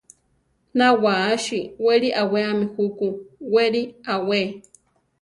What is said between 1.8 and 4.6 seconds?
wéli aweami juku; weri awé.